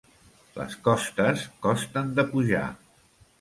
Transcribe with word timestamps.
Les 0.53 0.77
costes 0.87 1.43
costen 1.67 2.11
de 2.21 2.27
pujar. 2.33 2.65